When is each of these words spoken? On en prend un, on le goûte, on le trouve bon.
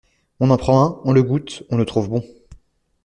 On 0.39 0.49
en 0.49 0.57
prend 0.57 0.83
un, 0.83 0.99
on 1.03 1.13
le 1.13 1.21
goûte, 1.21 1.61
on 1.69 1.77
le 1.77 1.85
trouve 1.85 2.09
bon. 2.09 2.23